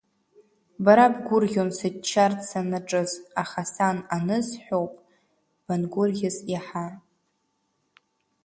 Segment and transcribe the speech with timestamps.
[0.83, 3.11] Бара бгәрӷьон, сыччарц санаҿыз,
[3.41, 4.93] аха сан анысҳәоуп,
[5.65, 6.87] бангәырӷьаз иаҳа!